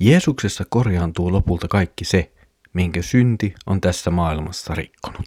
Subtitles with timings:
[0.00, 2.32] Jeesuksessa korjaantuu lopulta kaikki se,
[2.72, 5.26] minkä synti on tässä maailmassa rikkonut.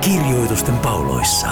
[0.00, 1.48] Kirjoitusten pauloissa.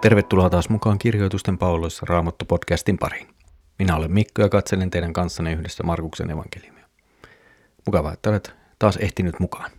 [0.00, 3.28] Tervetuloa taas mukaan Kirjoitusten pauloissa Raamattu-podcastin pariin.
[3.78, 6.79] Minä olen Mikko ja katselen teidän kanssanne yhdessä Markuksen evankeliumia.
[7.86, 9.70] Mukavaa, että olet taas ehtinyt mukaan.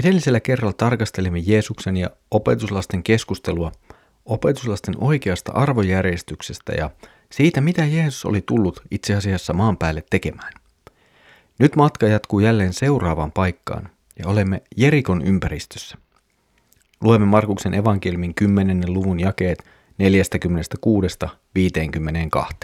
[0.00, 3.72] Edellisellä kerralla tarkastelimme Jeesuksen ja opetuslasten keskustelua
[4.26, 6.90] opetuslasten oikeasta arvojärjestyksestä ja
[7.32, 10.52] siitä, mitä Jeesus oli tullut itse asiassa maan päälle tekemään.
[11.58, 15.98] Nyt matka jatkuu jälleen seuraavaan paikkaan ja olemme Jerikon ympäristössä.
[17.00, 18.82] Luemme Markuksen evankeliumin 10.
[18.86, 19.64] luvun jakeet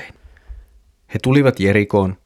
[0.01, 0.03] 46-52.
[1.15, 2.17] He tulivat Jerikoon,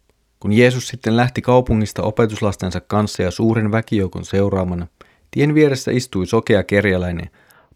[0.44, 4.86] kun Jeesus sitten lähti kaupungista opetuslastensa kanssa ja suuren väkijoukon seuraamana,
[5.30, 7.30] tien vieressä istui sokea kerjäläinen,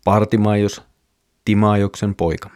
[0.05, 0.83] Partimaios,
[1.45, 2.51] Timaajoksen poika.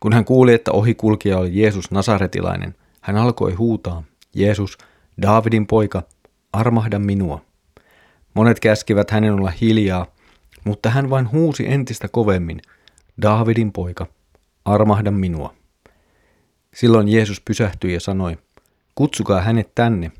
[0.00, 4.02] Kun hän kuuli, että ohikulkija oli Jeesus Nasaretilainen, hän alkoi huutaa,
[4.34, 4.78] Jeesus,
[5.22, 6.02] Daavidin poika,
[6.52, 7.40] armahda minua.
[8.34, 10.06] Monet käskivät hänen olla hiljaa,
[10.64, 12.62] mutta hän vain huusi entistä kovemmin,
[13.22, 14.06] Daavidin poika,
[14.64, 15.54] armahda minua.
[16.74, 18.36] Silloin Jeesus pysähtyi ja sanoi,
[18.94, 20.10] kutsukaa hänet tänne.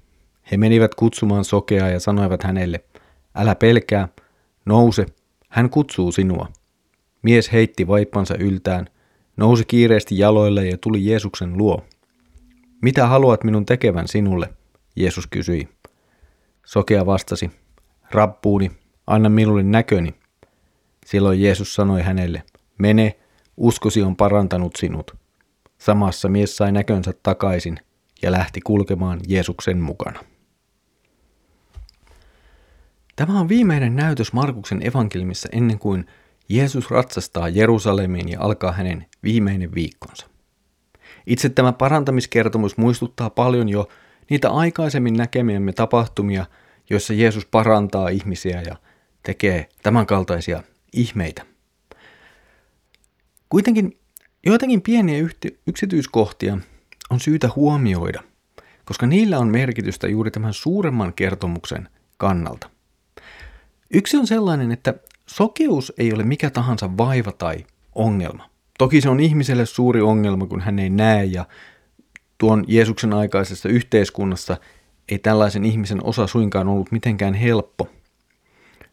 [0.51, 2.85] He menivät kutsumaan sokeaa ja sanoivat hänelle,
[3.35, 4.09] älä pelkää,
[4.65, 5.07] nouse,
[5.49, 6.49] hän kutsuu sinua.
[7.23, 8.87] Mies heitti vaippansa yltään,
[9.37, 11.85] nousi kiireesti jaloille ja tuli Jeesuksen luo.
[12.83, 14.49] Mitä haluat minun tekevän sinulle?
[14.97, 15.69] Jeesus kysyi.
[16.67, 17.51] Sokea vastasi,
[18.11, 18.71] rappuuni,
[19.07, 20.15] anna minulle näköni.
[21.07, 22.43] Silloin Jeesus sanoi hänelle,
[22.79, 23.17] mene,
[23.57, 25.17] uskosi on parantanut sinut.
[25.79, 27.79] Samassa mies sai näkönsä takaisin
[28.23, 30.21] ja lähti kulkemaan Jeesuksen mukana.
[33.17, 36.07] Tämä on viimeinen näytös Markuksen evankelmissa ennen kuin
[36.49, 40.27] Jeesus ratsastaa Jerusalemiin ja alkaa hänen viimeinen viikkonsa.
[41.27, 43.89] Itse tämä parantamiskertomus muistuttaa paljon jo
[44.31, 46.47] niitä aikaisemmin näkemiämme tapahtumia,
[46.91, 48.77] joissa Jeesus parantaa ihmisiä ja
[49.23, 51.47] tekee tämänkaltaisia ihmeitä.
[53.49, 53.99] Kuitenkin
[54.47, 55.29] joitakin pieniä
[55.67, 56.59] yksityiskohtia
[57.13, 58.23] on syytä huomioida,
[58.85, 62.71] koska niillä on merkitystä juuri tämän suuremman kertomuksen kannalta.
[63.91, 64.95] Yksi on sellainen, että
[65.27, 67.65] sokeus ei ole mikä tahansa vaiva tai
[67.95, 68.51] ongelma.
[68.79, 71.45] Toki se on ihmiselle suuri ongelma, kun hän ei näe ja
[72.39, 74.57] tuon Jeesuksen aikaisessa yhteiskunnassa
[75.09, 77.89] ei tällaisen ihmisen osa suinkaan ollut mitenkään helppo.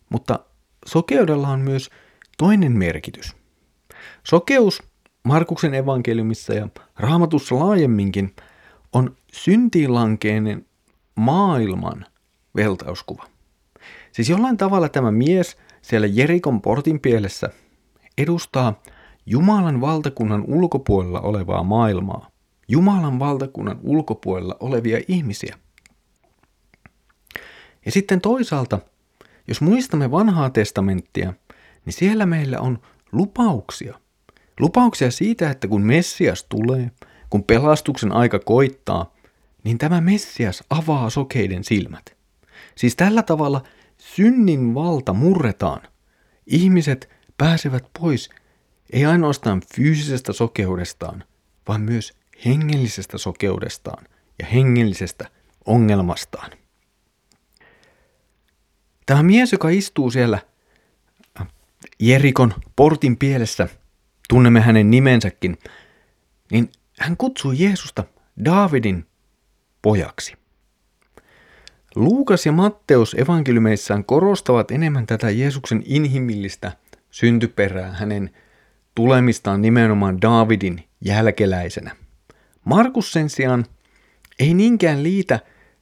[0.09, 0.39] Mutta
[0.85, 1.89] sokeudella on myös
[2.37, 3.35] toinen merkitys.
[4.23, 4.83] Sokeus
[5.23, 6.67] Markuksen evankeliumissa ja
[6.99, 8.35] raamatussa laajemminkin
[8.93, 10.65] on syntiinlankeinen
[11.15, 12.05] maailman
[12.55, 13.25] veltauskuva.
[14.11, 17.49] Siis jollain tavalla tämä mies siellä Jerikon portin pielessä
[18.17, 18.81] edustaa
[19.25, 22.29] Jumalan valtakunnan ulkopuolella olevaa maailmaa,
[22.67, 25.57] Jumalan valtakunnan ulkopuolella olevia ihmisiä.
[27.85, 28.79] Ja sitten toisaalta,
[29.47, 31.33] jos muistamme vanhaa testamenttia,
[31.85, 32.79] niin siellä meillä on
[33.11, 33.99] lupauksia.
[34.59, 36.91] Lupauksia siitä, että kun Messias tulee,
[37.29, 39.13] kun pelastuksen aika koittaa,
[39.63, 42.15] niin tämä Messias avaa sokeiden silmät.
[42.75, 43.63] Siis tällä tavalla
[43.97, 45.81] synnin valta murretaan.
[46.47, 48.29] Ihmiset pääsevät pois
[48.93, 51.23] ei ainoastaan fyysisestä sokeudestaan,
[51.67, 52.13] vaan myös
[52.45, 54.05] hengellisestä sokeudestaan
[54.39, 55.29] ja hengellisestä
[55.65, 56.51] ongelmastaan.
[59.05, 60.39] Tämä mies, joka istuu siellä
[61.41, 61.47] äh,
[61.99, 63.67] Jerikon portin pielessä,
[64.29, 65.57] tunnemme hänen nimensäkin,
[66.51, 66.69] niin
[66.99, 68.03] hän kutsuu Jeesusta
[68.45, 69.05] Daavidin
[69.81, 70.35] pojaksi.
[71.95, 76.71] Luukas ja Matteus evankeliumeissaan korostavat enemmän tätä Jeesuksen inhimillistä
[77.11, 78.29] syntyperää, hänen
[78.95, 81.95] tulemistaan nimenomaan Daavidin jälkeläisenä.
[82.65, 83.65] Markus sen sijaan
[84.39, 85.39] ei niinkään liitä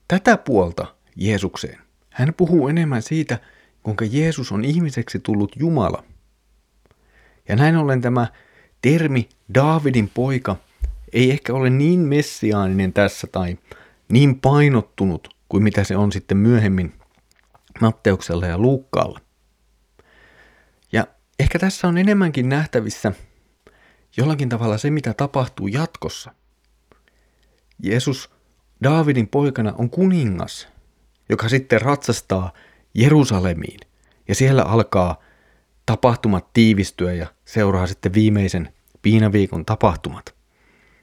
[0.08, 1.78] tätä puolta Jeesukseen.
[2.10, 3.38] Hän puhuu enemmän siitä,
[3.82, 6.04] kuinka Jeesus on ihmiseksi tullut Jumala.
[7.48, 8.26] Ja näin ollen tämä
[8.82, 10.56] termi Daavidin poika
[11.12, 13.58] ei ehkä ole niin messiaaninen tässä tai
[14.12, 16.94] niin painottunut kuin mitä se on sitten myöhemmin
[17.80, 19.20] Matteuksella ja Luukkaalla.
[20.92, 21.06] Ja
[21.38, 23.12] ehkä tässä on enemmänkin nähtävissä
[24.16, 26.34] jollakin tavalla se, mitä tapahtuu jatkossa.
[27.82, 28.30] Jeesus
[28.82, 30.68] Daavidin poikana on kuningas,
[31.28, 32.52] joka sitten ratsastaa
[32.94, 33.80] Jerusalemiin
[34.28, 35.22] ja siellä alkaa
[35.88, 40.34] tapahtumat tiivistyä ja seuraa sitten viimeisen piinaviikon tapahtumat.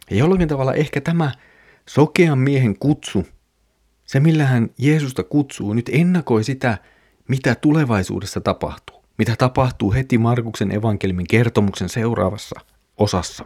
[0.10, 1.32] Ja jollakin tavalla ehkä tämä
[1.90, 3.28] sokean miehen kutsu
[4.06, 6.78] Se, millä hän Jeesusta kutsuu, nyt ennakoi sitä,
[7.28, 9.04] mitä tulevaisuudessa tapahtuu.
[9.18, 12.60] Mitä tapahtuu heti Markuksen evankeliumin kertomuksen seuraavassa
[12.98, 13.46] osassa.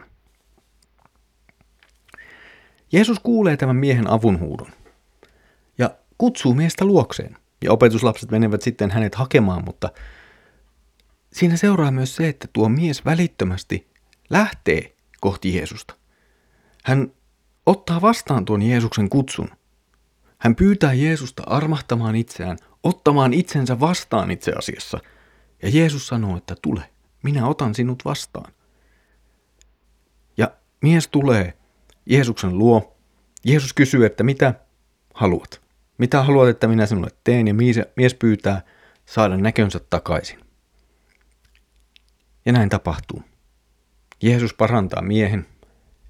[2.92, 4.70] Jeesus kuulee tämän miehen avunhuudon
[5.78, 7.36] ja kutsuu miestä luokseen.
[7.64, 9.90] Ja opetuslapset menevät sitten hänet hakemaan, mutta
[11.32, 13.90] siinä seuraa myös se, että tuo mies välittömästi
[14.30, 15.94] lähtee kohti Jeesusta.
[16.84, 17.12] Hän
[17.66, 19.50] ottaa vastaan tuon Jeesuksen kutsun.
[20.38, 24.98] Hän pyytää Jeesusta armahtamaan itseään, ottamaan itsensä vastaan itse asiassa.
[25.62, 26.82] Ja Jeesus sanoo, että tule,
[27.22, 28.52] minä otan sinut vastaan.
[30.36, 30.50] Ja
[30.82, 31.58] mies tulee
[32.06, 32.96] Jeesuksen luo.
[33.44, 34.54] Jeesus kysyy, että mitä
[35.14, 35.62] haluat?
[35.98, 37.48] Mitä haluat, että minä sinulle teen?
[37.48, 37.54] Ja
[37.96, 38.62] mies pyytää
[39.06, 40.39] saada näkönsä takaisin.
[42.44, 43.22] Ja näin tapahtuu.
[44.22, 45.46] Jeesus parantaa miehen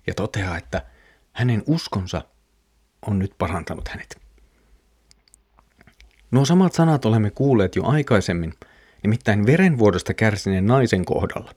[0.06, 0.82] ja toteaa, että
[1.32, 2.24] hänen uskonsa
[3.06, 4.20] on nyt parantanut hänet.
[6.30, 8.54] Nuo samat sanat olemme kuulleet jo aikaisemmin,
[9.02, 11.54] nimittäin verenvuodosta kärsineen naisen kohdalla.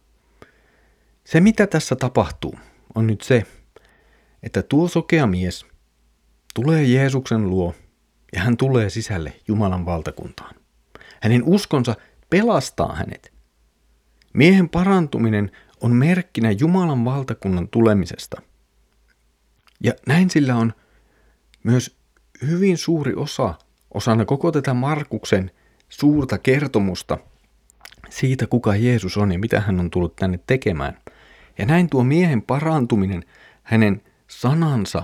[1.24, 2.56] Se mitä tässä tapahtuu
[2.96, 3.46] on nyt se,
[4.44, 5.66] että tuo sokea mies
[6.54, 7.75] tulee Jeesuksen luo
[8.34, 10.56] ja hän tulee sisälle Jumalan valtakuntaan.
[11.22, 11.96] Hänen uskonsa
[12.30, 13.32] pelastaa hänet.
[14.33, 15.51] Miehen parantuminen
[15.81, 18.41] on merkkinä Jumalan valtakunnan tulemisesta.
[19.80, 20.74] Ja näin sillä on
[21.63, 21.97] myös
[22.47, 23.53] hyvin suuri osa
[23.94, 25.51] osana koko tätä Markuksen
[25.89, 27.18] suurta kertomusta
[28.09, 30.97] siitä, kuka Jeesus on ja mitä hän on tullut tänne tekemään.
[31.57, 33.24] Ja näin tuo miehen parantuminen,
[33.63, 35.03] hänen sanansa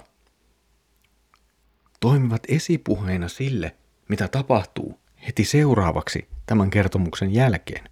[1.99, 3.75] toimivat esipuheina sille,
[4.07, 7.88] mitä tapahtuu heti seuraavaksi tämän kertomuksen jälkeen.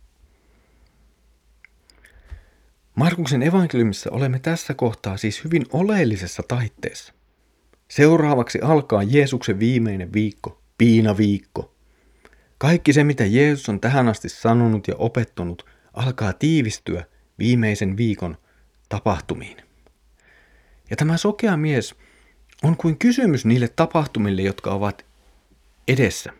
[2.97, 7.13] Markuksen evankeliumissa olemme tässä kohtaa siis hyvin oleellisessa taitteessa.
[7.87, 11.75] Seuraavaksi alkaa Jeesuksen viimeinen viikko, piinaviikko.
[12.57, 17.05] Kaikki se, mitä Jeesus on tähän asti sanonut ja opettanut, alkaa tiivistyä
[17.39, 18.37] viimeisen viikon
[18.89, 19.57] tapahtumiin.
[20.89, 21.95] Ja tämä sokea mies
[22.63, 25.05] on kuin kysymys niille tapahtumille, jotka ovat
[25.87, 26.33] edessä.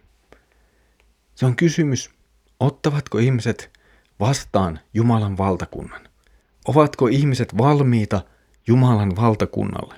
[1.36, 2.10] Se on kysymys,
[2.60, 3.72] ottavatko ihmiset
[4.20, 6.08] vastaan Jumalan valtakunnan?
[6.68, 8.22] Ovatko ihmiset valmiita
[8.68, 9.96] Jumalan valtakunnalle?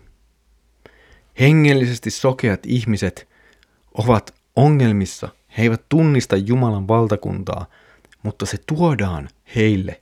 [1.39, 3.27] Hengellisesti sokeat ihmiset
[3.94, 5.30] ovat ongelmissa.
[5.57, 7.66] He eivät tunnista Jumalan valtakuntaa,
[8.24, 10.01] mutta se tuodaan heille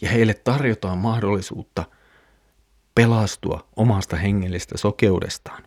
[0.00, 1.84] ja heille tarjotaan mahdollisuutta
[2.94, 5.62] pelastua omasta hengellistä sokeudestaan.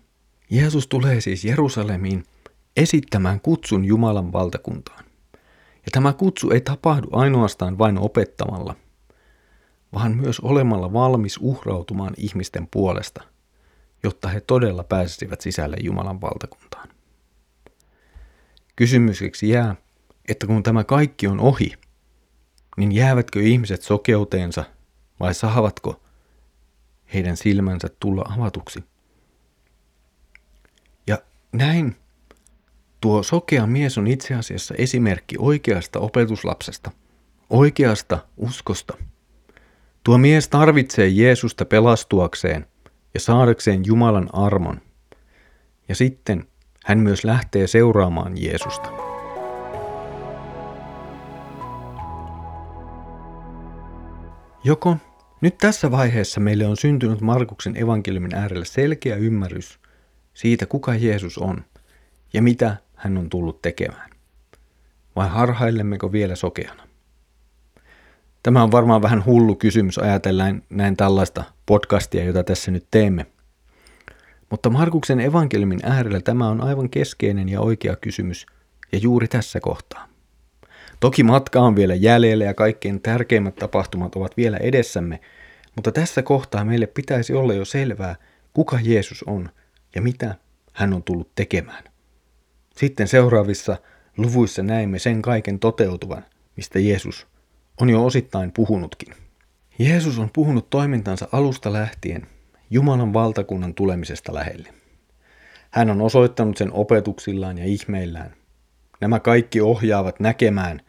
[0.50, 2.24] Jeesus tulee siis Jerusalemiin
[2.78, 5.06] esittämään kutsun Jumalan valtakuntaan.
[5.74, 8.76] Ja tämä kutsu ei tapahdu ainoastaan vain opettamalla,
[9.94, 13.24] vaan myös olemalla valmis uhrautumaan ihmisten puolesta,
[14.04, 16.90] jotta he todella pääsisivät sisälle Jumalan valtakuntaan.
[18.76, 19.76] Kysymykseksi jää,
[20.28, 21.74] että kun tämä kaikki on ohi,
[22.78, 24.64] niin jäävätkö ihmiset sokeuteensa
[25.20, 26.02] vai saavatko
[27.14, 28.84] heidän silmänsä tulla avatuksi?
[31.08, 31.18] Ja
[31.52, 31.96] näin
[33.02, 36.92] tuo sokea mies on itse asiassa esimerkki oikeasta opetuslapsesta,
[37.50, 38.98] oikeasta uskosta–
[40.04, 42.66] Tuo mies tarvitsee Jeesusta pelastuakseen
[43.14, 44.82] ja saadakseen Jumalan armon.
[45.90, 46.48] Ja sitten
[46.86, 48.90] hän myös lähtee seuraamaan Jeesusta.
[54.64, 54.98] Joko
[55.42, 59.80] nyt tässä vaiheessa meille on syntynyt Markuksen evankeliumin äärellä selkeä ymmärrys
[60.34, 61.66] siitä, kuka Jeesus on
[62.34, 64.10] ja mitä hän on tullut tekemään?
[65.16, 66.93] Vai harhailemmeko vielä sokeana?
[68.44, 73.26] Tämä on varmaan vähän hullu kysymys ajatellen näin tällaista podcastia, jota tässä nyt teemme.
[74.50, 78.46] Mutta Markuksen evankeliumin äärellä tämä on aivan keskeinen ja oikea kysymys,
[78.92, 80.08] ja juuri tässä kohtaa.
[81.00, 85.20] Toki matka on vielä jäljellä ja kaikkein tärkeimmät tapahtumat ovat vielä edessämme,
[85.76, 88.16] mutta tässä kohtaa meille pitäisi olla jo selvää,
[88.54, 89.50] kuka Jeesus on
[89.96, 90.36] ja mitä
[90.74, 91.84] hän on tullut tekemään.
[92.78, 93.78] Sitten seuraavissa
[94.18, 96.26] luvuissa näemme sen kaiken toteutuvan,
[96.58, 97.33] mistä Jeesus
[97.82, 99.14] on jo osittain puhunutkin.
[99.80, 102.28] Jeesus on puhunut toimintansa alusta lähtien
[102.70, 104.70] Jumalan valtakunnan tulemisesta lähelle.
[105.72, 108.34] Hän on osoittanut sen opetuksillaan ja ihmeillään.
[109.02, 110.82] Nämä kaikki ohjaavat näkemään,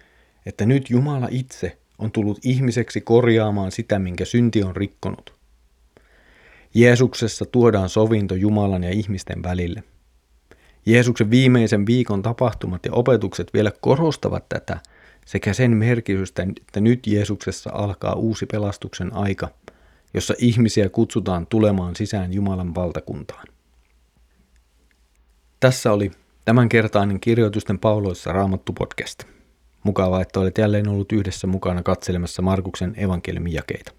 [0.47, 5.35] että nyt Jumala itse on tullut ihmiseksi korjaamaan sitä, minkä synti on rikkonut.
[6.75, 9.83] Jeesuksessa tuodaan sovinto Jumalan ja ihmisten välille.
[10.87, 14.79] Jeesuksen viimeisen viikon tapahtumat ja opetukset vielä korostavat tätä–
[15.25, 19.49] sekä sen merkitystä, että nyt Jeesuksessa alkaa uusi pelastuksen aika,
[20.15, 23.47] jossa ihmisiä kutsutaan tulemaan sisään Jumalan valtakuntaan.
[25.61, 26.11] Tässä oli
[26.45, 29.25] Tämänkertainen kirjoitusten pauloissa Raamattu podcast.
[29.85, 33.93] Mukavaa, että olet jälleen ollut yhdessä mukana katselemassa Markuksen evankeliumin jakeita.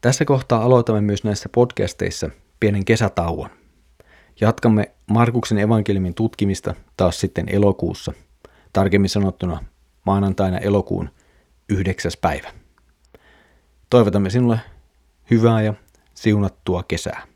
[0.00, 2.30] Tässä kohtaa aloitamme myös näissä podcasteissa
[2.60, 3.50] pienen kesätauon.
[4.40, 8.12] Jatkamme Markuksen evankeliumin tutkimista taas sitten elokuussa,
[8.72, 9.64] tarkemmin sanottuna
[10.06, 11.10] maanantaina elokuun
[11.68, 12.52] yhdeksäs päivä.
[13.90, 14.60] Toivotamme sinulle
[15.30, 15.74] hyvää ja
[16.14, 17.26] siunattua kesää.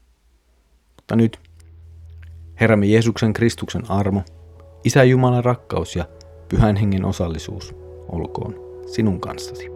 [0.97, 1.41] Mutta nyt
[2.61, 4.23] Herramme Jeesuksen Kristuksen armo,
[4.85, 6.05] Isä Jumalan rakkaus ja
[6.49, 7.75] Pyhän Hengen osallisuus
[8.09, 8.55] olkoon
[8.87, 9.69] sinun kanssasi.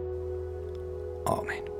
[1.25, 1.71] Aamen.